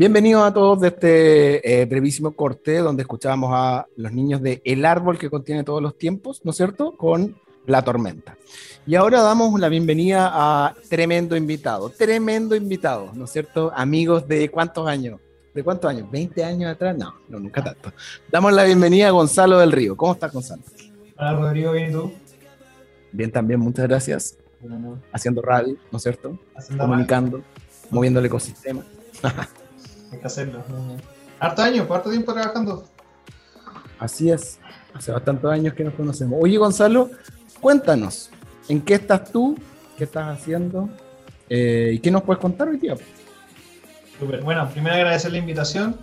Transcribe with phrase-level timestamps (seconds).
[0.00, 4.86] Bienvenidos a todos de este eh, brevísimo corte donde escuchábamos a los niños de El
[4.86, 6.96] Árbol que contiene todos los tiempos, ¿no es cierto?
[6.96, 7.36] Con
[7.66, 8.38] La Tormenta.
[8.86, 13.72] Y ahora damos la bienvenida a tremendo invitado, tremendo invitado, ¿no es cierto?
[13.76, 15.20] Amigos de cuántos años?
[15.52, 16.08] ¿De cuántos años?
[16.10, 16.96] ¿20 años atrás?
[16.96, 17.92] No, no, nunca tanto.
[18.32, 19.98] Damos la bienvenida a Gonzalo del Río.
[19.98, 20.62] ¿Cómo estás, Gonzalo?
[21.18, 22.10] Hola, Rodrigo, ¿bien tú?
[23.12, 24.38] Bien, también, muchas gracias.
[24.60, 26.38] Bueno, Haciendo radio, ¿no es cierto?
[26.56, 27.42] haciendo Comunicando,
[27.90, 28.82] moviendo el ecosistema.
[30.12, 30.62] hay que hacerlo.
[31.38, 32.84] Harto años, pues, harto tiempo trabajando.
[33.98, 34.58] Así es,
[34.94, 36.38] hace bastantes años que nos conocemos.
[36.42, 37.10] Oye, Gonzalo,
[37.60, 38.30] cuéntanos,
[38.68, 39.58] ¿en qué estás tú?
[39.96, 40.88] ¿Qué estás haciendo?
[41.48, 42.94] Eh, ¿Y qué nos puedes contar hoy día?
[44.18, 44.42] Súper.
[44.42, 45.96] Bueno, primero agradecer la invitación.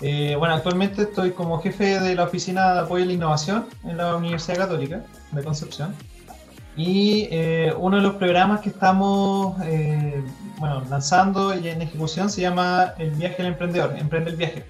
[0.00, 3.98] Eh, bueno, actualmente estoy como jefe de la Oficina de Apoyo a la Innovación en
[3.98, 5.94] la Universidad Católica de Concepción.
[6.82, 10.22] Y eh, uno de los programas que estamos eh,
[10.58, 14.64] bueno, lanzando y en ejecución se llama El Viaje al Emprendedor, Emprende el Viaje.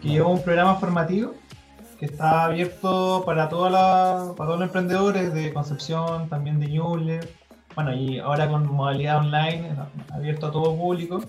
[0.00, 1.34] Que es un programa formativo
[1.98, 7.20] que está abierto para, toda la- para todos los emprendedores de Concepción, también de Ñuble,
[7.74, 9.74] bueno, y ahora con modalidad online,
[10.14, 11.20] abierto a todo público,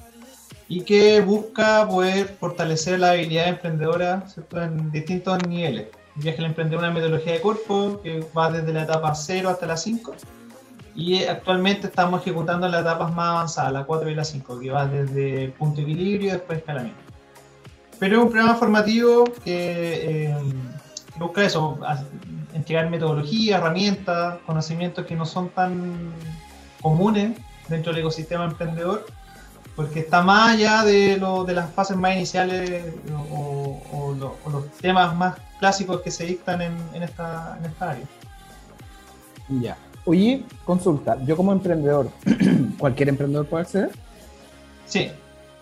[0.69, 4.61] y que busca poder fortalecer la habilidad emprendedora ¿cierto?
[4.61, 5.87] en distintos niveles.
[6.15, 9.77] Viaje al emprendedor una metodología de cuerpo que va desde la etapa 0 hasta la
[9.77, 10.15] 5,
[10.95, 14.85] y actualmente estamos ejecutando las etapas más avanzadas, la 4 y la 5, que va
[14.85, 16.99] desde punto de equilibrio y después escalamiento.
[17.99, 20.35] Pero es un programa formativo que, eh,
[21.17, 21.77] busca eso,
[22.53, 26.11] entregar metodología, herramientas, conocimientos que no son tan
[26.81, 27.37] comunes
[27.67, 29.05] dentro del ecosistema emprendedor,
[29.75, 32.93] porque está más allá de, lo- de las fases más iniciales
[33.31, 33.35] o,
[34.19, 37.91] o lo- o los temas más clásicos que se dictan en, en esta, en esta
[37.91, 38.05] área.
[39.49, 39.77] Ya.
[40.05, 42.09] Oye, consulta, yo como emprendedor,
[42.77, 43.89] ¿cualquier emprendedor puede acceder?
[44.85, 45.11] Sí,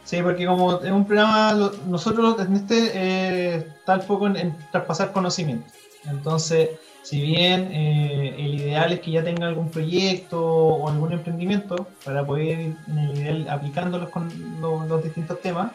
[0.04, 4.36] sí, porque como es un programa, lo- nosotros en este eh, está el foco en,
[4.38, 5.66] en traspasar conocimiento.
[6.06, 6.70] Entonces,
[7.04, 12.26] si bien eh, el ideal es que ya tenga algún proyecto o algún emprendimiento para
[12.26, 14.30] poder ir en el ideal aplicándolos con
[14.62, 15.72] lo- los distintos temas,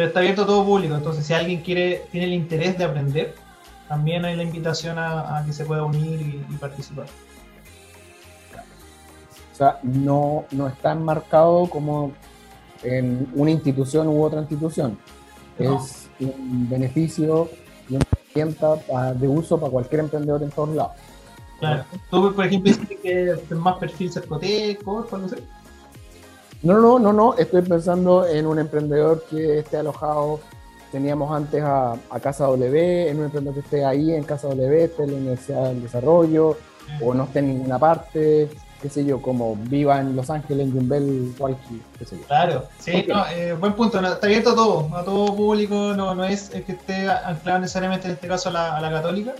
[0.00, 0.94] pero está abierto a todo público.
[0.94, 3.34] Entonces, si alguien quiere, tiene el interés de aprender,
[3.86, 7.04] también hay la invitación a, a que se pueda unir y, y participar.
[9.52, 12.12] O sea, no, no está enmarcado como
[12.82, 14.96] en una institución u otra institución.
[15.58, 15.84] No.
[15.84, 17.50] Es un beneficio
[17.86, 20.92] y una herramienta de uso para cualquier emprendedor en todos lados.
[21.58, 21.84] Claro.
[22.10, 25.36] Tú, por ejemplo, dices que es más perfil cercoteco, algo así.
[26.62, 30.40] No, no, no, no, estoy pensando en un emprendedor que esté alojado,
[30.92, 34.84] teníamos antes a, a Casa W, en un emprendedor que esté ahí en Casa W,
[34.84, 36.58] esté en la Universidad del Desarrollo,
[37.00, 38.50] o no esté en ninguna parte,
[38.82, 42.26] qué sé yo, como viva en Los Ángeles, en Jumbel, cualquier, qué sé yo.
[42.26, 43.08] Claro, sí, Ok.
[43.08, 44.00] no, eh, buen punto.
[44.02, 45.74] no, está abierto a todo, a todo público.
[45.96, 48.90] No, no es el que esté anclado necesariamente en este caso a la, a la
[48.90, 49.32] católica,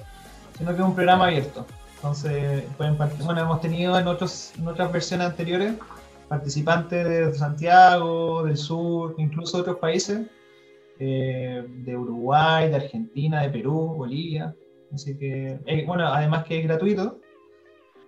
[0.57, 1.67] sino que es un programa abierto.
[1.97, 5.75] Entonces, pueden part- bueno, hemos tenido en, otros, en otras versiones anteriores
[6.31, 10.29] participantes de Santiago, del sur, incluso de otros países,
[11.01, 14.55] eh, de Uruguay, de Argentina, de Perú, Bolivia.
[14.95, 17.19] Así que, eh, bueno, además que es gratuito.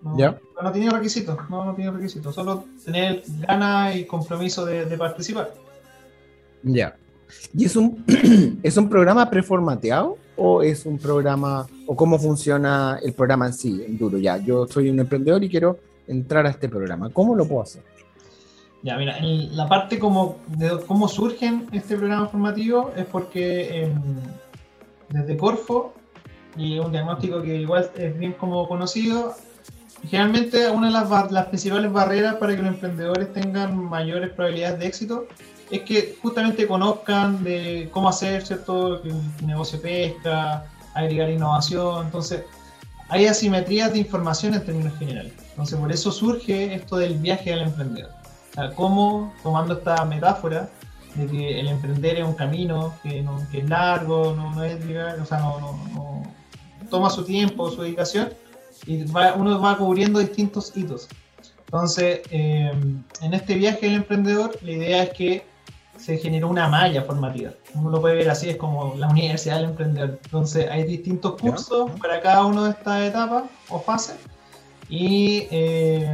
[0.02, 0.38] No, Ya.
[0.62, 5.52] no tiene requisitos, no, no tiene requisitos, solo tener ganas y compromiso de, de participar.
[6.62, 6.96] Ya.
[7.52, 8.04] ¿Y es un,
[8.62, 13.82] es un programa preformateado o es un programa, o cómo funciona el programa en sí,
[13.84, 14.16] en duro?
[14.18, 17.10] Ya, yo soy un emprendedor y quiero entrar a este programa.
[17.10, 17.82] ¿Cómo lo puedo hacer?
[18.82, 23.92] Ya, mira, la parte como de cómo surgen este programa formativo es porque em,
[25.08, 25.94] desde Corfo,
[26.56, 29.34] y un diagnóstico que igual es bien como conocido,
[30.08, 35.26] generalmente una de las, principales barreras para que los emprendedores tengan mayores probabilidades de éxito
[35.70, 39.14] es que justamente conozcan de cómo hacer cierto el
[39.46, 42.42] negocio de pesca, agregar innovación, entonces
[43.08, 45.32] hay asimetrías de información en términos generales.
[45.50, 48.21] Entonces por eso surge esto del viaje al emprendedor.
[48.54, 50.68] Sea, cómo, tomando esta metáfora
[51.14, 54.84] de que el emprender es un camino que, no- que es largo, no, no es
[54.84, 55.58] llegar, o sea, no,
[55.94, 56.22] no-
[56.90, 58.30] toma su tiempo, su dedicación,
[58.86, 61.08] y va- uno va cubriendo distintos hitos.
[61.66, 62.70] Entonces, eh,
[63.22, 65.46] en este viaje del emprendedor, la idea es que
[65.96, 67.52] se generó una malla formativa.
[67.74, 70.18] Uno lo puede ver así, es como la universidad del emprendedor.
[70.24, 74.16] Entonces, hay distintos cursos para cada una de estas etapas o fases,
[74.90, 76.12] y eh,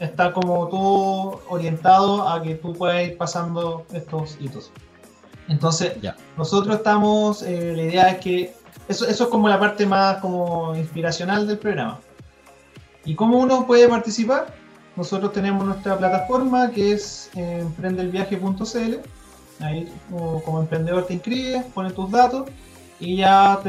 [0.00, 4.72] está como todo orientado a que tú puedas ir pasando estos hitos.
[5.48, 6.16] Entonces, Ya.
[6.36, 8.54] nosotros estamos, eh, la idea es que
[8.88, 12.00] eso, eso es como la parte más como inspiracional del programa.
[13.04, 14.52] ¿Y cómo uno puede participar?
[14.96, 18.96] Nosotros tenemos nuestra plataforma que es eh, emprendelviaje.cl
[19.60, 19.92] Ahí
[20.44, 22.48] como, emprendedor te inscribes, pones tus datos
[22.98, 23.60] y ya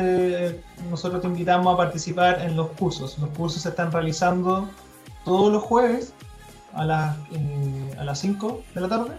[0.89, 3.18] nosotros te invitamos a participar en los cursos.
[3.19, 4.69] Los cursos se están realizando
[5.25, 6.13] todos los jueves
[6.73, 9.12] a las, eh, a las 5 de la tarde.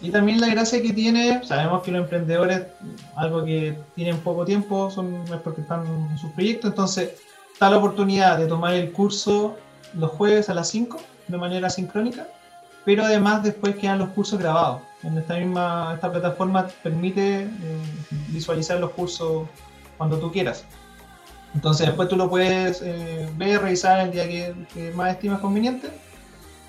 [0.00, 2.66] Y también la gracia que tiene, sabemos que los emprendedores,
[3.16, 7.12] algo que tienen poco tiempo, son es porque están en sus proyectos, entonces
[7.52, 9.56] está la oportunidad de tomar el curso
[9.94, 12.26] los jueves a las 5 de manera sincrónica,
[12.84, 14.82] pero además después quedan los cursos grabados.
[15.02, 17.48] En esta misma esta plataforma permite eh,
[18.28, 19.46] visualizar los cursos
[19.96, 20.64] cuando tú quieras.
[21.54, 25.88] Entonces después tú lo puedes eh, ver, revisar el día que, más estimas conveniente.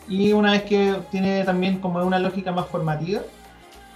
[0.07, 3.21] Y una vez que tiene también como una lógica más formativa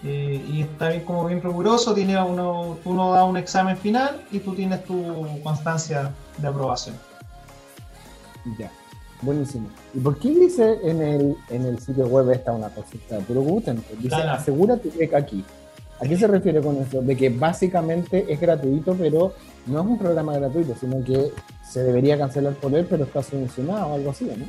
[0.03, 4.39] eh, y está bien, como bien riguroso, tiene uno, uno da un examen final y
[4.39, 6.95] tú tienes tu constancia de aprobación.
[8.57, 8.71] Ya.
[9.21, 9.67] Buenísimo.
[9.93, 13.19] ¿Y por qué dice en el, en el sitio web esta una cosita?
[13.27, 15.43] Pero Guten, dice asegúrate que aquí.
[16.01, 17.01] ¿A qué se refiere con eso?
[17.01, 19.33] De que básicamente es gratuito, pero
[19.65, 21.31] no es un programa gratuito, sino que
[21.63, 24.45] se debería cancelar por él, pero está subvencionado o algo así, ¿no?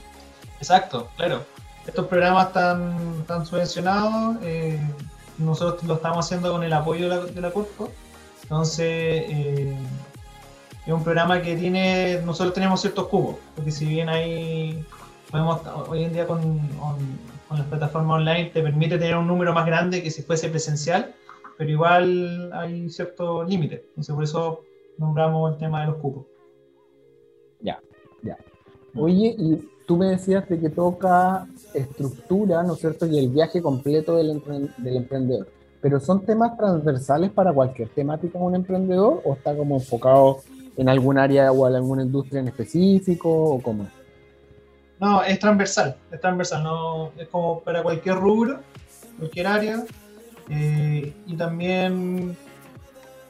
[0.59, 1.45] Exacto, claro.
[1.87, 4.79] Estos programas están, están subvencionados, eh,
[5.39, 7.91] nosotros lo estamos haciendo con el apoyo de la, de.
[8.43, 9.77] Entonces, eh,
[10.87, 14.85] es un programa que tiene, nosotros tenemos ciertos cubos, porque si bien hay,
[15.31, 16.61] podemos, hoy en día con,
[17.51, 21.13] las plataformas online te permite tener un número más grande que si fuese presencial,
[21.61, 24.63] pero igual hay cierto límite, entonces por eso
[24.97, 26.25] nombramos el tema de los cupos.
[27.61, 27.79] Ya,
[28.23, 28.39] ya.
[28.97, 33.05] Oye, y tú me decías de que toca estructura, ¿no es cierto?
[33.05, 34.43] Y el viaje completo del,
[34.79, 35.49] del emprendedor.
[35.83, 40.39] ¿Pero son temas transversales para cualquier temática de un emprendedor o está como enfocado
[40.79, 43.87] en algún área o en alguna industria en específico o cómo?
[44.99, 48.61] No, es transversal, es transversal, no, es como para cualquier rubro,
[49.19, 49.85] cualquier área,
[50.51, 52.37] eh, y también,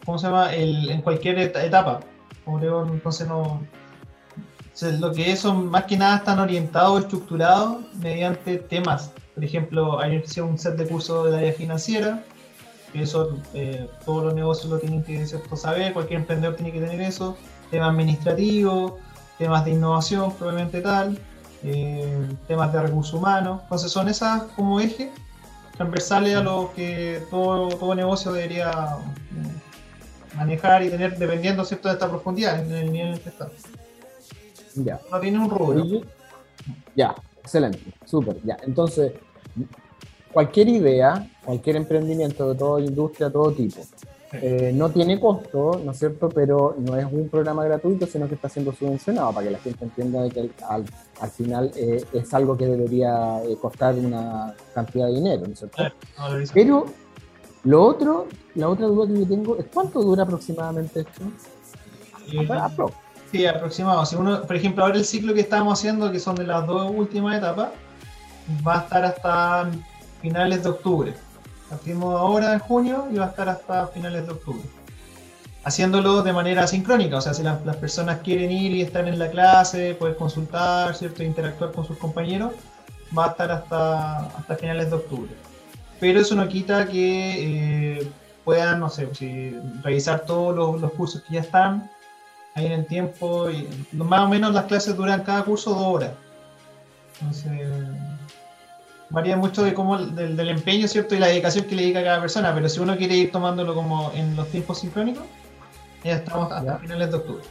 [0.04, 0.54] ¿cómo se llama?
[0.54, 2.00] El, en cualquier etapa.
[2.46, 3.62] Entonces no.
[4.98, 9.12] lo que es más que nada están orientados, estructurados mediante temas.
[9.34, 12.24] Por ejemplo, hay un set de cursos del área financiera,
[12.92, 15.24] eso eh, todos los negocios lo tienen que
[15.56, 17.36] saber, cualquier emprendedor tiene que tener eso,
[17.70, 18.94] temas administrativos,
[19.38, 21.18] temas de innovación probablemente tal,
[21.62, 25.12] eh, temas de recursos humanos, entonces son esas como eje
[25.80, 31.88] transversales a lo que todo, todo negocio debería eh, manejar y tener dependiendo ¿cierto?
[31.88, 33.48] de esta profundidad en el nivel en que está.
[34.74, 35.00] Ya.
[35.10, 36.02] No tiene un rubro.
[36.94, 38.36] Ya, excelente, súper.
[38.44, 39.12] Ya, entonces,
[40.30, 43.80] cualquier idea, cualquier emprendimiento de toda industria, todo tipo,
[44.32, 46.28] eh, no tiene costo, ¿no es cierto?
[46.28, 49.84] Pero no es un programa gratuito, sino que está siendo subvencionado para que la gente
[49.84, 50.84] entienda que al,
[51.30, 55.82] final eh, es algo que debería eh, costar una cantidad de dinero, ¿no es cierto?
[56.54, 56.86] Pero
[57.64, 61.22] lo otro, la otra duda que yo tengo es cuánto dura aproximadamente esto.
[63.32, 64.06] Sí, aproximado.
[64.06, 66.90] Si uno, por ejemplo, ahora el ciclo que estamos haciendo, que son de las dos
[66.94, 67.70] últimas etapas,
[68.66, 69.70] va a estar hasta
[70.20, 71.14] finales de octubre.
[71.70, 74.68] Partimos ahora en junio y va a estar hasta finales de octubre.
[75.62, 79.30] Haciéndolo de manera sincrónica, o sea, si las, personas quieren ir y están en la
[79.30, 81.22] clase, pueden consultar, ¿cierto?
[81.22, 82.52] interactuar con sus compañeros,
[83.16, 85.30] va a estar hasta, hasta finales de octubre.
[86.00, 88.10] Pero eso no quita que eh,
[88.44, 89.08] puedan, no sé,
[89.84, 91.88] revisar todos los, los, cursos que ya están
[92.54, 93.48] ahí en el tiempo.
[93.48, 96.10] Y, más o menos las clases duran cada curso dos horas.
[97.20, 97.60] Entonces,
[99.10, 101.14] varía mucho de cómo del, empeño, ¿cierto?
[101.14, 103.74] Y la dedicación que le dedica a cada persona, pero si uno quiere ir tomándolo
[103.74, 105.24] como en los tiempos sincrónicos,
[106.04, 107.44] ya estamos hasta finales de octubre.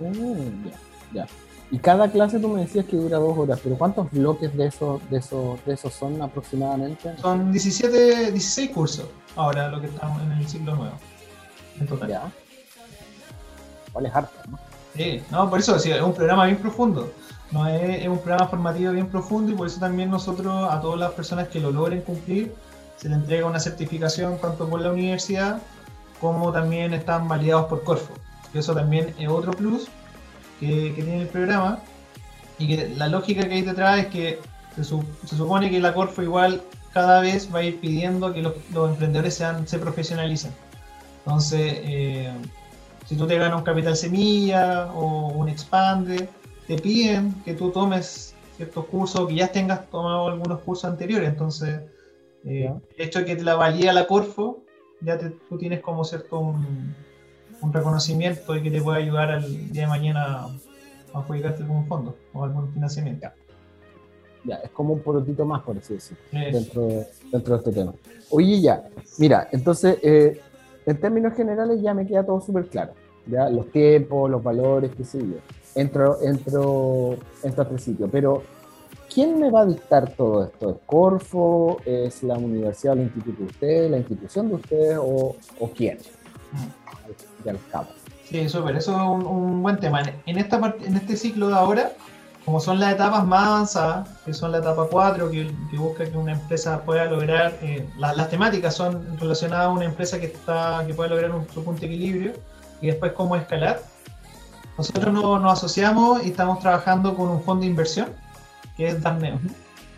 [0.00, 0.68] Mm,
[1.14, 1.26] ya,
[1.70, 5.08] Y cada clase tú me decías que dura dos horas, pero ¿cuántos bloques de esos,
[5.10, 7.16] de esos, de esos son aproximadamente?
[7.18, 9.06] Son 17, 16 cursos
[9.36, 10.96] ahora lo que estamos en el ciclo nuevo.
[11.80, 12.08] En total.
[12.08, 12.32] Ya.
[13.92, 14.58] Vale, es harto, ¿no?
[14.94, 17.10] Sí, no, por eso, es un programa bien profundo.
[17.52, 21.12] No, es, un programa formativo bien profundo y por eso también nosotros a todas las
[21.12, 22.54] personas que lo logren cumplir
[22.96, 25.60] se le entrega una certificación tanto por la universidad
[26.20, 28.14] como también están validados por Corfo.
[28.54, 29.88] Eso también es otro plus
[30.60, 31.80] que, tiene el programa
[32.58, 34.40] y que la lógica que hay detrás es que
[34.76, 39.42] se, supone que la Corfo igual cada vez va a ir pidiendo que los, emprendedores
[39.66, 40.52] se profesionalicen.
[41.24, 42.32] Entonces, eh,
[43.06, 46.28] si tú te ganas un capital semilla o un expande,
[46.66, 51.28] te piden que tú tomes ciertos cursos, que ya tengas tomado algunos cursos anteriores.
[51.28, 51.80] Entonces,
[52.44, 54.62] eh, el hecho de que te la valía la Corfo,
[55.00, 56.94] ya tú tienes como cierto un,
[57.72, 60.48] reconocimiento y que te puede ayudar al día de mañana
[61.14, 63.28] a adjudicarte un fondo o algún financiamiento.
[64.44, 66.88] Ya, es como un porotito más, por así decirlo, dentro,
[67.30, 67.94] dentro de este tema.
[68.30, 68.82] Oye, ya,
[69.18, 70.40] mira, entonces, eh,
[70.84, 72.94] en términos generales ya me queda todo súper claro.
[73.26, 73.48] ¿ya?
[73.48, 75.36] Los tiempos, los valores, qué sé yo.
[75.74, 78.08] Entro, entro, entro a este sitio.
[78.10, 78.42] Pero,
[79.12, 80.70] ¿quién me va a dictar todo esto?
[80.70, 81.80] ¿Es Corfo?
[81.86, 83.90] ¿Es la universidad o el instituto de ustedes?
[83.90, 84.98] ¿La institución de ustedes?
[84.98, 85.98] ¿O, o quién?
[86.52, 87.44] Mm.
[87.44, 88.02] Ya los cabos.
[88.32, 88.76] Sí, súper.
[88.76, 90.02] Eso es un, buen tema.
[90.26, 91.92] En, esta parte, en este ciclo de ahora,
[92.44, 96.32] como son las etapas más avanzadas, que son la etapa 4, que, busca que una
[96.32, 101.10] empresa pueda lograr, eh, las temáticas son relacionadas a una empresa que, está, que pueda
[101.10, 102.32] lograr un, su punto de equilibrio
[102.80, 103.82] y después cómo escalar.
[104.82, 108.08] Nosotros nos asociamos y estamos trabajando con un fondo de inversión,
[108.76, 109.38] que es Darneo.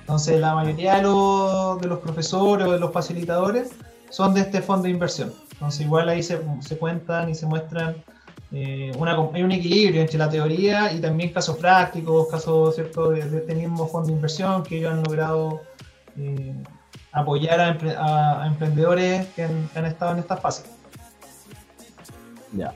[0.01, 3.71] Entonces la mayoría de los, de los profesores o de los facilitadores
[4.11, 5.33] son de este fondo de inversión.
[5.53, 7.97] Entonces igual ahí se, se cuentan y se muestran
[8.53, 8.93] eh,
[9.33, 13.11] hay un equilibrio entre la teoría y también casos prácticos, casos ¿cierto?
[13.11, 15.63] De, este mismo fondo de inversión que ellos han logrado
[16.19, 16.55] eh,
[17.11, 20.65] apoyar a, emprendedores que han, estado en esta fase.
[22.53, 22.75] Ya.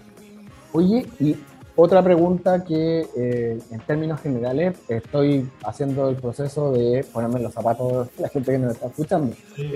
[0.72, 1.36] Oye, y
[1.80, 8.08] otra pregunta que eh, en términos generales estoy haciendo el proceso de ponerme los zapatos
[8.16, 9.36] de la gente que nos está escuchando.
[9.54, 9.70] Sí,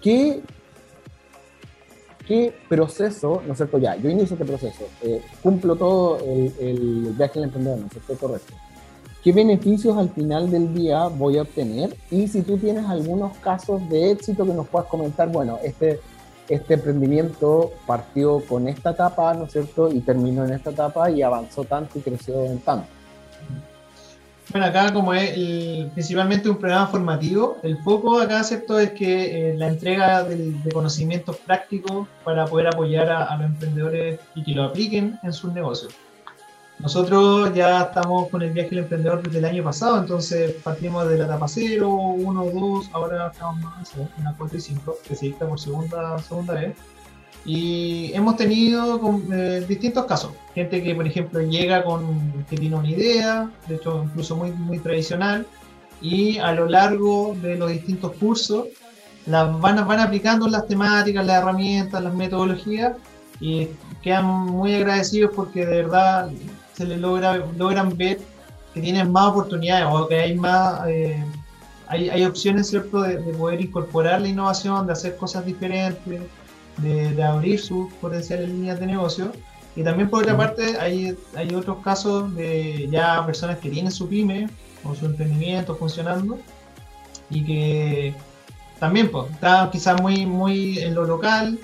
[0.00, 0.40] ¿Qué
[2.28, 3.78] ¿Qué proceso, no es cierto?
[3.78, 8.14] Ya, yo inicio este proceso, eh, cumplo todo el, viaje del emprendedor, ¿no es cierto?
[8.14, 8.54] Correcto.
[9.22, 11.94] ¿Qué beneficios al final del día voy a obtener?
[12.10, 16.00] Y si tú tienes algunos casos de éxito que nos puedas comentar, bueno, este,
[16.48, 19.90] este emprendimiento partió con esta etapa, ¿no es cierto?
[19.90, 22.88] Y terminó en esta etapa y avanzó tanto y creció en tanto.
[24.50, 25.30] Bueno, acá como es
[25.94, 28.78] principalmente un programa formativo, el foco acá ¿cierto?
[28.78, 34.44] es que eh, la entrega de, conocimientos prácticos para poder apoyar a, los emprendedores y
[34.44, 35.94] que lo apliquen en sus negocios.
[36.80, 41.18] Nosotros ya estamos con el viaje del emprendedor desde el año pasado, entonces partimos de
[41.18, 45.26] la etapa 0, 1, 2, ahora estamos más en la 4 y 5, que se
[45.26, 46.76] dicta por segunda, segunda vez.
[47.46, 50.32] Y hemos tenido eh, distintos casos.
[50.54, 54.78] Gente que, por ejemplo, llega con que tiene una idea, de hecho, incluso muy, muy
[54.78, 55.46] tradicional,
[56.00, 58.66] y a lo largo de los distintos cursos
[59.26, 62.94] las van, van aplicando las temáticas, las herramientas, las metodologías,
[63.40, 63.68] y
[64.02, 66.30] quedan muy agradecidos porque de verdad
[66.74, 68.20] se les logra, logran ver
[68.72, 70.86] que tienen más oportunidades o que hay más.
[70.88, 71.22] Eh,
[71.86, 76.22] hay, hay, opciones, ¿cierto?, de, de poder incorporar la innovación, de hacer cosas diferentes,
[76.78, 79.32] de, abrir sus potenciales líneas de negocio.
[79.76, 84.08] Y también por otra parte hay, hay otros casos de ya personas que tienen su
[84.08, 84.48] pyme
[84.84, 86.38] o su emprendimiento funcionando
[87.28, 88.14] y que
[88.78, 91.58] también pues, están quizás muy, muy en lo local.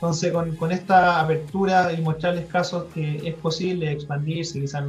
[0.00, 4.82] Entonces con, con, esta apertura y mostrarles casos que es posible expandirse, quizás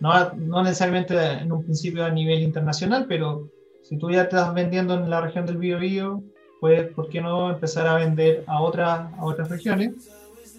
[0.00, 3.50] no, no necesariamente en un principio a nivel internacional, pero
[3.82, 6.22] si tú ya estás vendiendo en la región del Biobío,
[6.58, 9.92] pues, ¿por qué no empezar a vender a, otras a otras regiones?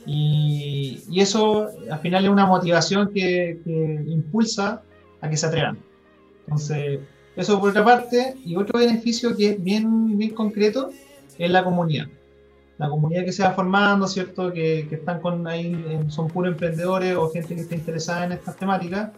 [0.06, 4.84] Y, y, eso al final es una motivación que, que, impulsa
[5.22, 5.80] a que se atrevan.
[6.46, 7.00] Entonces,
[7.36, 10.92] eso por otra parte, y otro beneficio que es bien, bien concreto
[11.38, 12.08] es la comunidad.
[12.78, 14.54] La comunidad que se va formando, ¿cierto?
[14.54, 18.56] Que, que están con ahí, son puros emprendedores o gente que está interesada en estas
[18.56, 19.12] temáticas,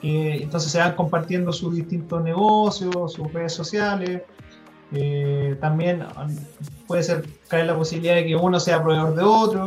[0.00, 4.22] que entonces se van compartiendo sus distintos negocios, sus redes sociales,
[4.92, 6.36] eh, también um,
[6.86, 9.66] puede ser caer la posibilidad de que uno sea proveedor de otro.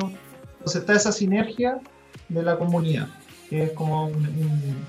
[0.54, 1.80] Entonces está esa sinergia
[2.30, 3.08] de la comunidad,
[3.50, 4.86] que es como un,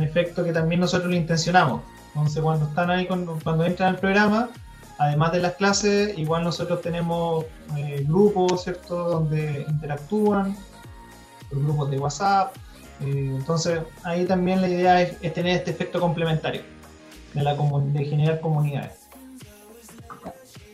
[0.00, 1.82] efecto que también nosotros lo intencionamos.
[2.08, 4.50] Entonces cuando están ahí, cuando, entran al programa,
[4.98, 7.44] además de las clases, igual nosotros tenemos
[7.76, 10.56] eh, grupos, ¿cierto?, donde interactúan,
[11.50, 12.54] grupos de WhatsApp.
[13.00, 16.62] Eh, entonces ahí también la idea es, tener este efecto complementario
[17.32, 19.08] de, generar comunidades.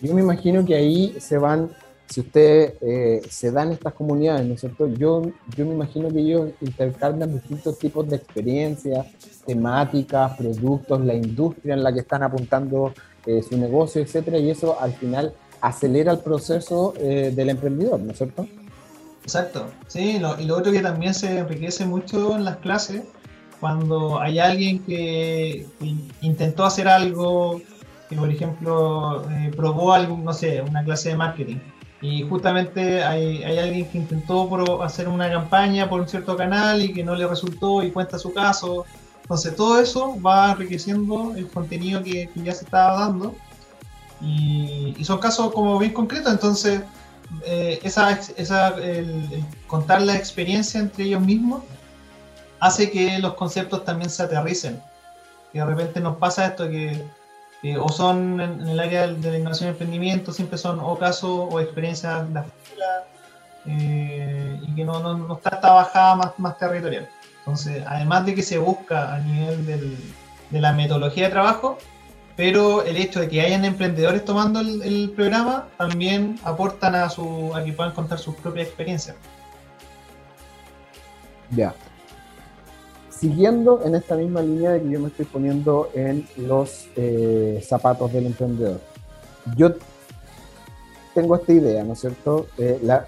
[0.00, 1.70] Yo me imagino que ahí se van,
[2.08, 4.86] si ustedes eh, se dan estas comunidades, ¿no es cierto?
[4.88, 5.22] Yo,
[5.56, 9.06] yo me imagino que ellos intercambian distintos tipos de experiencias,
[9.46, 12.94] temáticas, productos, la industria en la que están apuntando
[13.26, 18.12] eh, su negocio, etcétera, y eso al final acelera el proceso eh, del emprendedor, ¿no
[18.12, 18.46] es cierto?
[19.22, 23.02] Exacto, sí, y lo otro que también se enriquece mucho en las clases,
[23.60, 25.66] cuando hay alguien que
[26.20, 27.62] intentó hacer algo,
[28.10, 31.56] que por ejemplo eh, probó algo, no sé, una clase de marketing
[32.04, 36.92] y justamente hay, hay, alguien que intentó hacer una campaña por un cierto canal y
[36.92, 38.84] que no le resultó y cuenta su caso.
[39.24, 43.34] Entonces todo eso va enriqueciendo el contenido que, ya se estaba dando
[44.20, 46.82] y, son casos como bien concretos, entonces
[47.44, 51.62] eh, esa, esa, el contar la experiencia entre ellos mismos
[52.60, 54.80] hace que los conceptos también se aterricen
[55.52, 57.04] que de repente nos pasa esto que
[57.80, 61.60] o son en, el área de la innovación y emprendimiento, siempre son o casos o
[61.60, 62.44] experiencias de la
[63.66, 67.08] eh, y que no, está esta bajada más territorial.
[67.44, 69.66] Entonces, además de que se busca a nivel
[70.50, 71.76] de la metodología de trabajo,
[72.36, 77.62] pero el hecho de que hayan emprendedores tomando el, programa también aportan a, su, a
[77.62, 79.16] que puedan contar sus propias experiencias.
[81.50, 81.74] Ya.
[83.08, 88.12] Siguiendo en esta misma línea de que yo me estoy poniendo en los eh, zapatos
[88.12, 88.80] del emprendedor.
[89.56, 89.74] Yo
[91.14, 92.48] tengo esta idea, ¿no es cierto?
[92.58, 93.06] Eh, la,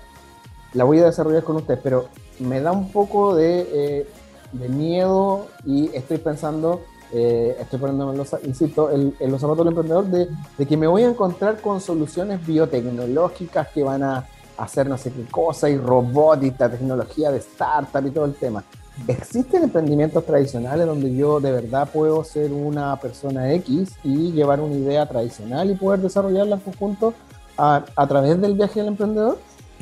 [0.74, 4.06] la, voy a desarrollar con ustedes, pero me da un poco de, eh,
[4.52, 9.68] de miedo y estoy pensando eh, estoy poniéndome, en los, insisto, en, los zapatos del
[9.68, 14.26] emprendedor, de, de, que me voy a encontrar con soluciones biotecnológicas que van a
[14.58, 18.64] hacer no sé qué cosa, y robótica, tecnología de startup y todo el tema.
[19.06, 24.74] ¿Existen emprendimientos tradicionales donde yo de verdad puedo ser una persona X y llevar una
[24.74, 27.12] idea tradicional y poder desarrollarla en conjunto
[27.58, 29.38] a, a través del viaje del emprendedor?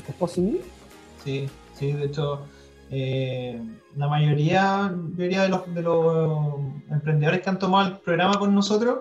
[0.07, 0.63] ¿Es posible?
[1.23, 2.41] Sí, sí, de hecho,
[2.97, 3.61] eh,
[3.97, 9.01] la mayoría, de, los, de los emprendedores que han tomado el programa con nosotros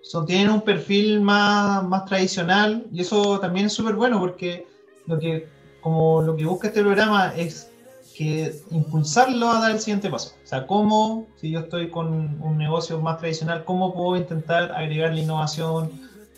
[0.00, 4.68] son, tienen un perfil más, más tradicional y eso también es súper bueno porque
[5.06, 5.48] lo que,
[5.80, 7.68] como lo que busca este programa es
[8.16, 10.36] que impulsarlo a dar el siguiente paso.
[10.44, 15.14] O sea, cómo, si yo estoy con un negocio más tradicional, cómo puedo intentar agregar
[15.14, 15.90] la innovación,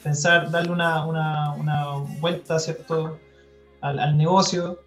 [0.02, 1.86] pensar, darle una, una, una
[2.20, 3.18] vuelta, ¿cierto?,
[3.82, 4.78] al negocio.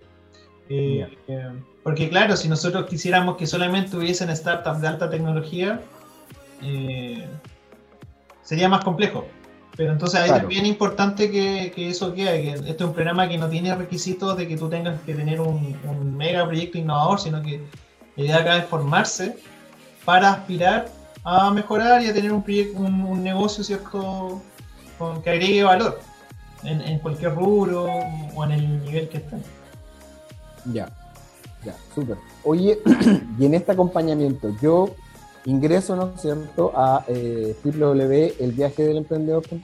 [0.70, 1.52] Eh, eh,
[1.84, 5.82] porque claro, si nosotros quisiéramos que solamente hubiesen startups de alta tecnología,
[6.62, 7.26] eh,
[8.44, 9.26] sería más complejo.
[9.76, 13.38] Pero entonces ahí es bien importante que, eso quede, que este es un programa que
[13.38, 15.78] no tiene requisitos de que tú tengas que tener un,
[16.18, 17.62] mega proyecto innovador, sino que
[18.16, 19.38] la idea acá es formarse
[20.04, 20.88] para aspirar
[21.24, 24.42] a mejorar y a tener un, proyecto, un, negocio cierto
[24.98, 26.00] con, que agregue valor
[26.64, 27.86] en, en, cualquier rubro
[28.34, 29.44] o en el nivel que estén.
[30.74, 30.90] Ya.
[31.66, 32.18] Ya, súper.
[32.44, 32.80] Oye,
[33.40, 34.90] y en este acompañamiento, yo
[35.46, 39.62] ingreso, ¿no es cierto?, a eh, www.elviajedelemprendedor.cl,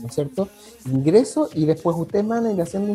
[0.00, 0.48] ¿no es cierto?
[0.86, 2.92] Ingreso y después ustedes van a ir haciendo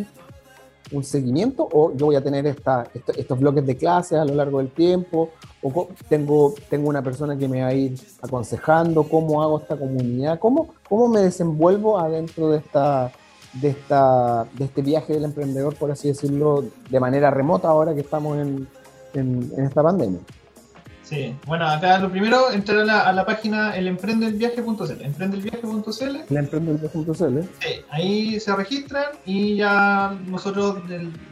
[0.91, 4.71] un, seguimiento o yo voy a tener estos bloques de clases a lo largo del
[4.71, 5.29] tiempo
[5.63, 10.37] o tengo, tengo una persona que me va a ir aconsejando cómo hago esta comunidad,
[10.39, 13.09] cómo, cómo me desenvuelvo adentro de esta
[13.53, 18.01] de, esta, de este viaje del emprendedor, por así decirlo, de manera remota ahora que
[18.01, 18.67] estamos en,
[19.13, 20.19] en, esta pandemia.
[21.03, 26.33] Sí, bueno, acá lo primero, entrar a la, a la página elemprendelviaje.cl, emprendelviaje.cl.
[26.33, 27.41] Emprendelviaje.cl.
[27.59, 30.77] Sí, ahí se registran y ya nosotros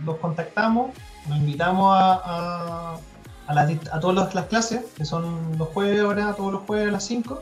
[0.06, 0.92] los contactamos,
[1.30, 3.00] nos invitamos a, a,
[3.48, 7.06] a, a todas las clases, que son los jueves ahora, todos los jueves a las
[7.06, 7.42] 5.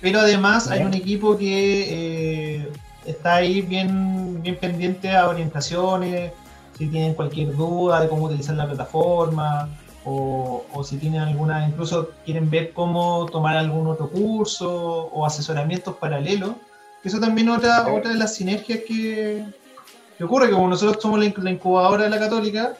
[0.00, 2.68] Pero además hay un equipo que eh,
[3.06, 6.32] está ahí bien, bien pendiente a orientaciones,
[6.76, 9.68] si tienen cualquier duda de cómo utilizar la plataforma,
[10.08, 16.52] o, si tienen alguna, incluso quieren ver cómo tomar algún otro curso o asesoramientos paralelos.
[17.02, 19.44] Eso también otra, otra de las sinergias que,
[20.16, 22.74] que ocurre, que como nosotros somos la, incubadora de la católica,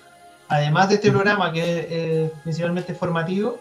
[0.48, 3.58] además de este programa que es principalmente formativo,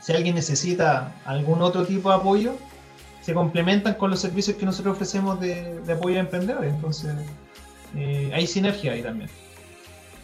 [0.00, 2.54] si alguien necesita algún otro tipo de apoyo,
[3.28, 6.72] se complementan con los servicios que nosotros ofrecemos de, apoyo a emprendedores.
[6.72, 7.10] Entonces,
[7.94, 9.28] eh, hay sinergia ahí también.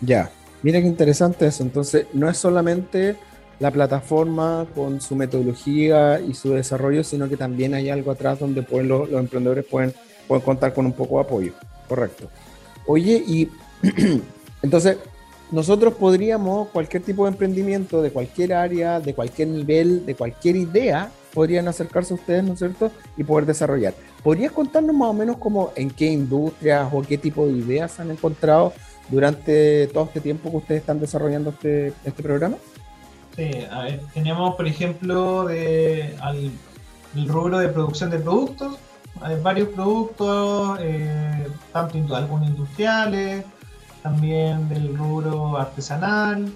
[0.01, 0.31] Ya,
[0.63, 1.63] mira qué interesante eso.
[1.63, 3.17] Entonces, no es solamente
[3.61, 8.63] la plataforma con su metodología y su desarrollo, sino que también hay algo atrás donde
[8.63, 9.93] pueden, los, emprendedores pueden,
[10.27, 11.53] pueden contar con un poco de apoyo.
[11.87, 12.31] Correcto.
[12.87, 13.51] Oye, y
[14.63, 14.97] entonces,
[15.51, 21.11] nosotros podríamos, cualquier tipo de emprendimiento, de cualquier área, de cualquier nivel, de cualquier idea,
[21.35, 22.91] podrían acercarse a ustedes, ¿no es cierto?
[23.17, 23.95] Y poder desarrollar.
[24.23, 28.11] ¿Podrías contarnos más o menos como en qué industrias o qué tipo de ideas han
[28.11, 28.73] encontrado
[29.11, 32.57] durante todo este tiempo que ustedes están desarrollando este, este programa?
[33.37, 36.15] Sí, a ver, tenemos por ejemplo de,
[37.15, 38.79] el rubro de producción de productos,
[39.21, 43.45] hay varios productos, eh, tanto algunos industriales,
[44.03, 46.53] también del rubro artesanal,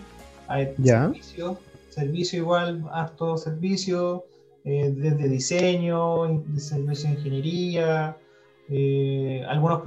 [0.47, 4.25] hay servicio, servicio igual, harto servicio,
[4.65, 8.17] eh, desde diseño, servicio de ingeniería,
[8.69, 9.83] eh, algunos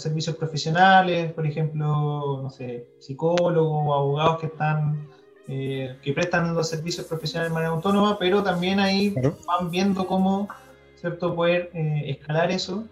[0.00, 5.08] servicios profesionales, por ejemplo, no sé, psicólogos o abogados que están
[5.48, 10.48] eh, que prestan los servicios profesionales de manera autónoma, pero también ahí van viendo cómo
[10.94, 12.84] cierto poder escalar eso.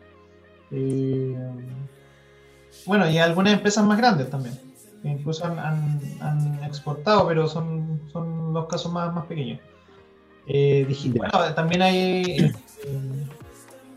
[2.85, 4.59] bueno, y algunas empresas más grandes también,
[5.01, 9.61] que incluso han, exportado, pero son, son los casos más, más pequeños.
[10.47, 11.31] Eh, digital.
[11.33, 12.53] Bueno, también hay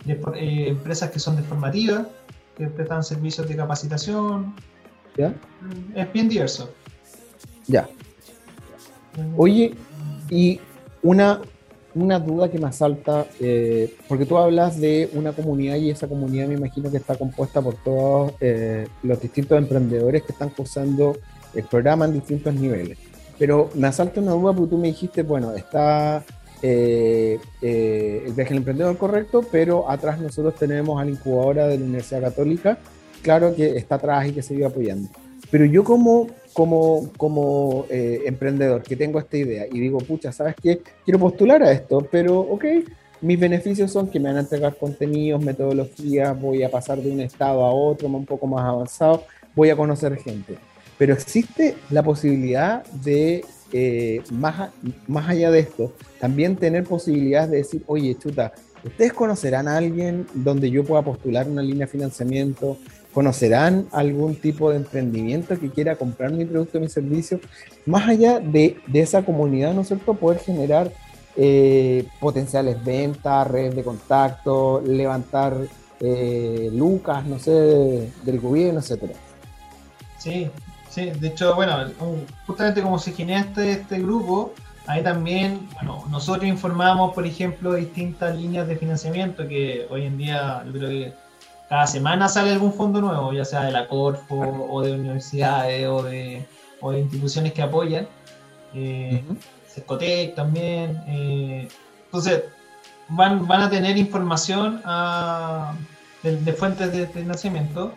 [0.06, 2.08] empresas que son de formativa,
[2.58, 4.54] que prestan servicios de capacitación.
[5.18, 5.30] ¿Ya?
[5.30, 6.70] Mm, es bien diverso.
[7.68, 7.88] Ya.
[9.38, 9.74] Oye,
[10.30, 10.60] y
[11.02, 11.42] una,
[11.94, 16.48] una duda que me asalta, eh, porque tú hablas de una comunidad y esa comunidad
[16.48, 21.18] me imagino que está compuesta por todos eh, los distintos emprendedores que están cursando
[21.54, 22.98] el programa en distintos niveles.
[23.40, 26.24] Pero me asalta una duda porque tú me dijiste, bueno, está
[26.62, 31.84] eh, el viaje del emprendedor correcto, pero atrás nosotros tenemos a la incubadora de la
[31.84, 32.78] Universidad Católica,
[33.22, 35.10] claro que está atrás y que sigue apoyando.
[35.52, 40.56] Pero yo como, como, como eh, emprendedor que tengo esta idea y digo, pucha, ¿sabes
[40.62, 40.82] qué?
[41.04, 42.66] Quiero postular a esto, pero ok,
[43.22, 47.22] mis beneficios son que me van a entregar contenidos, metodologías, voy a pasar de un
[47.22, 49.24] estado a otro un poco más avanzado,
[49.56, 50.58] voy a conocer gente.
[51.04, 54.70] Pero existe la posibilidad de, eh, más,
[55.06, 58.54] más allá de esto, también tener posibilidades de decir, oye, chuta,
[58.86, 62.78] ¿ustedes conocerán a alguien donde yo pueda postular una línea de financiamiento?
[63.14, 67.42] conocerán algún tipo de emprendimiento que quiera comprar mi producto, mi servicio,
[67.86, 70.90] más allá de, esa comunidad, ¿no es cierto?, poder generar
[71.36, 75.54] eh, potenciales ventas, redes de contacto, levantar
[76.00, 77.52] eh, lucas, no sé,
[78.24, 79.14] del gobierno, etcétera.
[80.18, 80.50] Sí,
[80.94, 81.92] sí, de hecho, bueno,
[82.46, 84.54] justamente como se genera este, este grupo,
[84.88, 90.64] ahí también, bueno, nosotros informamos, por ejemplo, distintas líneas de financiamiento que hoy en día
[90.66, 91.14] yo creo que
[91.70, 96.04] cada semana sale algún fondo nuevo, ya sea de la Corfo o de universidades o
[96.04, 96.46] de,
[96.82, 98.08] o de instituciones que apoyan.
[98.74, 99.24] Eh,
[100.36, 101.02] también.
[101.08, 101.68] Eh,
[102.06, 102.44] entonces,
[103.10, 105.74] van, van a tener información ah,
[106.22, 107.94] de, fuentes de financiamiento.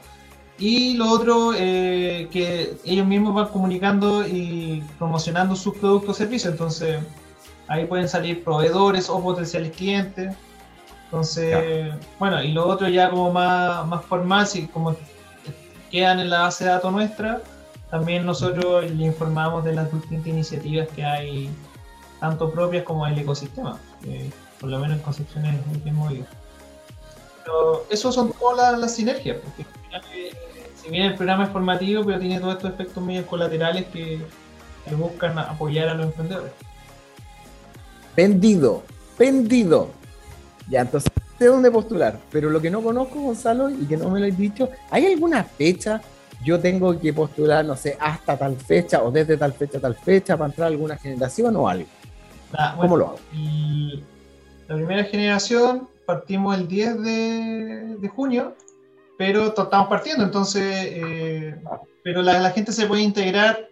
[0.59, 6.53] Y lo otro, eh, que ellos mismos van comunicando y promocionando sus productos o servicios.
[6.53, 6.99] Entonces,
[7.69, 10.35] ahí pueden salir proveedores o potenciales clientes.
[11.05, 14.97] Entonces, bueno, y lo otro ya como más, más formal, si como
[15.91, 17.43] quedan en la base de datos nuestra,
[17.91, 21.51] también nosotros le informamos de las distintas iniciativas que hay,
[22.19, 23.79] tanto propias como el ecosistema,
[24.59, 26.27] por lo menos en Concepción es muy bien movido.
[27.47, 30.33] Pero eso son todas las, sinergias, porque eh,
[30.83, 34.21] si bien el programa es formativo, pero tiene todos estos efectos medios colaterales que,
[34.85, 36.53] que buscan apoyar a los emprendedores.
[38.17, 38.83] Vendido,
[39.17, 39.91] vendido.
[40.69, 44.19] Ya, entonces sé dónde postular, pero lo que no conozco, Gonzalo, y que no me
[44.19, 46.01] lo he dicho, ¿hay alguna fecha?
[46.45, 49.95] Yo tengo que postular, no sé, hasta tal fecha o desde tal fecha a tal
[49.95, 51.87] fecha para entrar a alguna generación o algo.
[52.53, 53.19] Ah, ¿Cómo lo hago?
[54.69, 58.55] la primera generación partimos el 10 de, junio,
[59.19, 61.57] pero estamos partiendo, entonces, eh,
[62.03, 63.69] pero la, la gente se puede integrar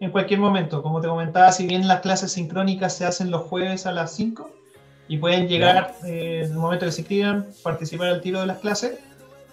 [0.00, 0.82] en cualquier momento.
[0.82, 4.50] Como te comentaba, si bien las clases sincrónicas se hacen los jueves a las 5,
[5.08, 8.58] y pueden llegar eh, en el momento que se inscriban, participar al tiro de las
[8.58, 8.98] clases,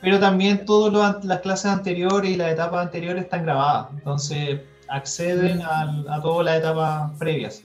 [0.02, 6.10] pero también todas las clases anteriores y las etapas anteriores están grabadas, entonces acceden mm.
[6.10, 7.64] a, todas las etapas previas.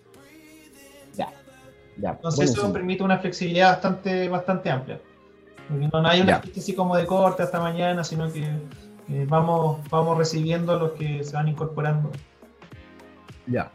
[1.96, 2.11] Ya.
[2.11, 5.00] Entonces eso permite una flexibilidad bastante, bastante amplia.
[5.68, 10.72] No, hay una así como de corte hasta mañana, sino que eh, vamos, vamos recibiendo
[10.72, 12.11] a los que se van incorporando.
[13.46, 13.70] Ya,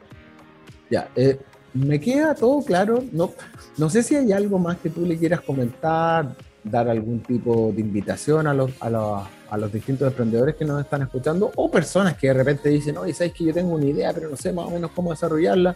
[0.89, 1.10] ya.
[1.15, 1.39] Eh,
[1.73, 3.04] me queda todo claro.
[3.12, 3.32] No,
[3.78, 7.82] no sé si hay algo más que tú le quieras comentar, dar algún tipo de
[7.82, 12.17] invitación a los, a los, a los distintos emprendedores que nos están escuchando o personas
[12.17, 14.65] que de repente dicen, oye, sabes que yo tengo una idea, pero no sé más
[14.65, 15.75] o menos cómo desarrollarla.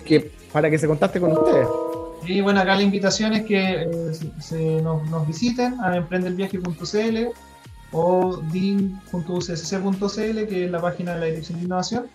[0.00, 1.68] Que para que se contacte con ustedes.
[2.24, 7.16] Y bueno, acá la invitación es que eh, se, nos, nos, visiten a emprendelviaje.cl
[7.90, 12.06] o din.ucsc.cl, que es la página de la Dirección de Innovación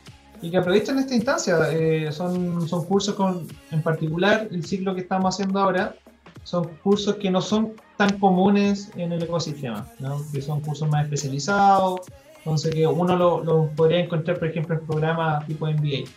[0.41, 1.57] y que aprovechen esta instancia.
[1.71, 5.95] Eh, son, son cursos con, en particular, el ciclo que estamos haciendo ahora,
[6.43, 9.87] son cursos que no son tan comunes en el ecosistema,
[10.31, 12.01] que son cursos más especializados,
[12.37, 16.09] entonces que uno lo, lo, podría encontrar, por ejemplo, en programas tipo MBA.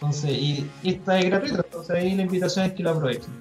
[0.00, 3.32] Entonces, y, y esta es gratuita, entonces ahí la invitación es que lo aprovechen.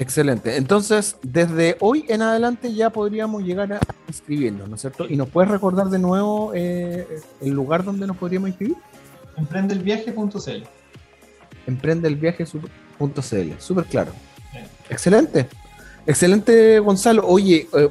[0.00, 0.56] Excelente.
[0.56, 5.06] Entonces, desde hoy en adelante ya podríamos llegar a inscribirnos, ¿no es cierto?
[5.06, 7.06] ¿Y nos puedes recordar de nuevo eh,
[7.42, 8.78] el lugar donde nos podríamos inscribir?
[9.36, 10.64] Emprendelviaje.cl.
[11.66, 14.12] Emprendelviaje.cl, súper claro.
[14.88, 15.46] Excelente.
[16.06, 17.26] Excelente, Gonzalo.
[17.26, 17.90] Oye, eh,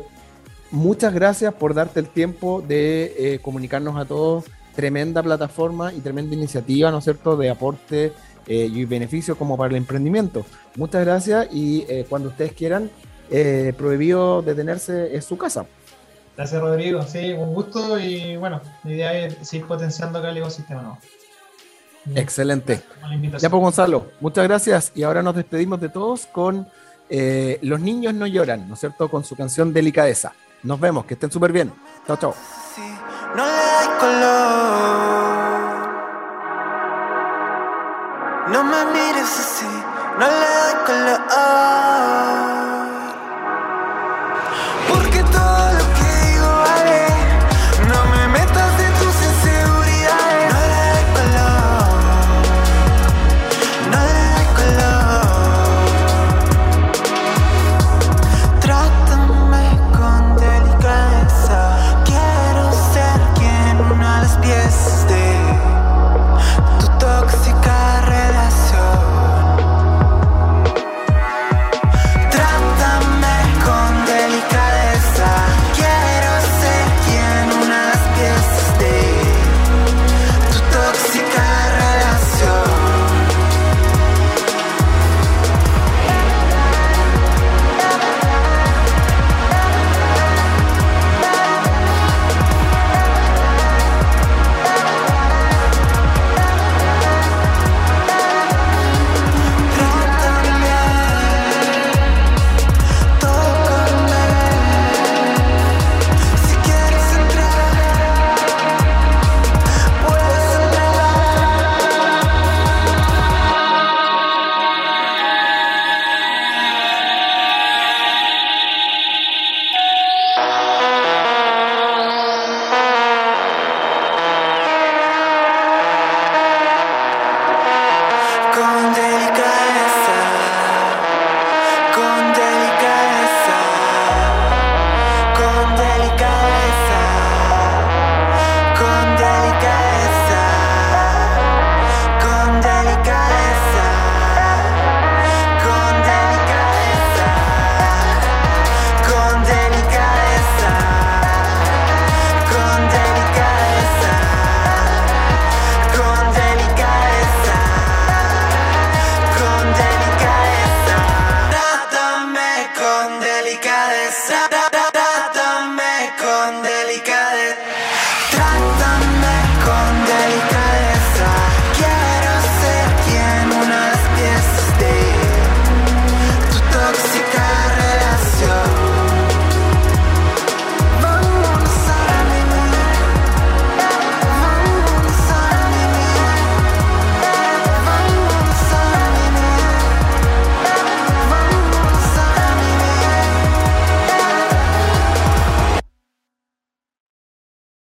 [0.72, 4.46] muchas gracias por darte el tiempo de eh, comunicarnos a todos
[4.80, 8.13] tremenda plataforma y tremenda iniciativa, ¿no es cierto?, de aporte
[8.48, 10.46] eh, y beneficio como para el emprendimiento.
[10.78, 12.89] Muchas gracias y eh, cuando ustedes quieran,
[13.30, 15.65] eh, prohibido detenerse en su casa.
[16.38, 20.82] Gracias Rodrigo, sí, un gusto y bueno, mi idea es seguir potenciando acá el ecosistema
[20.82, 20.98] nuevo.
[22.15, 22.82] Excelente.
[23.38, 26.65] Ya por Gonzalo, muchas gracias y ahora nos despedimos de todos con
[27.62, 30.32] Los niños no lloran, ¿no es cierto?, con su canción Delicadeza.
[30.63, 31.74] Nos vemos, que estén súper bien.
[32.08, 32.34] Chao, chao.
[32.76, 32.99] Sí
[33.36, 34.39] no le des color.
[38.52, 39.72] No me mires así,
[40.20, 41.79] no le des color.